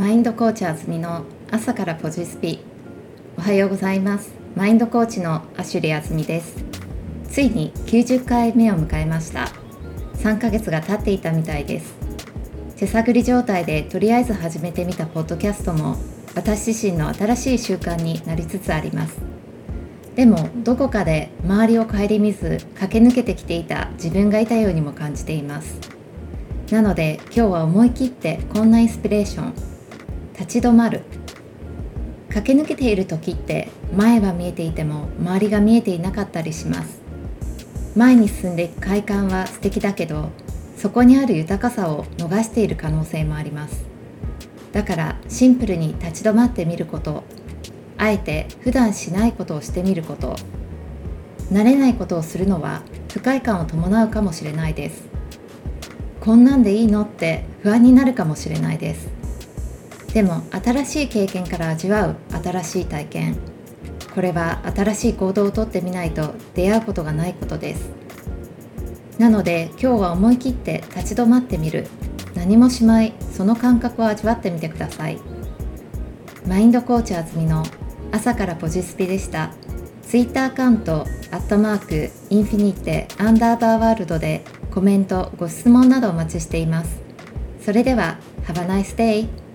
[0.00, 2.60] マインドコーチあずみの朝からポジスピ。
[3.36, 4.32] おはようございます。
[4.56, 6.56] マインドコーチのアシュリーあずみです。
[7.28, 9.50] ついに90回目を迎えました。
[10.14, 11.94] 3ヶ月が経っていたみたいです。
[12.78, 15.98] 手探り状態でとりあえず始めてみたポッドキャストも
[16.34, 19.18] 私自身の新しい習慣になりつつあります。
[20.16, 25.78] でもどこかで周りを顧みず駆け抜けてきていた自分がいたようにも感じています。
[26.70, 29.69] なので今日は思い切ってこんなインスピレーション
[30.40, 31.02] 立ち止まる。
[32.30, 37.02] 駆け抜けている時って前は見えていても周りが見えていなかったりします。
[37.94, 40.30] 前に進んでいく快感は素敵だけど
[40.78, 43.84] そこにある豊かさを逃している可能性もあります。
[44.72, 47.22] だからシンプルに立ち止まってみること
[47.98, 50.36] あえて普段しないことをしてみること
[51.52, 52.80] 慣れないことをするのは
[53.12, 55.04] 不快感を伴うかもしれないです。
[56.18, 59.20] こんなんでいいのって不安になるかもしれないです。
[60.12, 63.36] でも新しい経験から味わう新しい体験。
[64.14, 67.90] これは新しい行動をとってみないと出会うことがないことです。
[69.18, 71.86] なので今日は思い切って立ち止まってみる。
[72.34, 75.18] 何もしまいその感覚を味わってみてください。
[76.46, 77.64] マインドコーチあずみの
[78.12, 79.52] 朝からポジスピでした。
[80.02, 86.98] ツイッターアカウントアットマークインフィニテアンダーバーワールドでコメントご質問などお待ちしています。
[87.64, 89.49] それでは Have a nice day!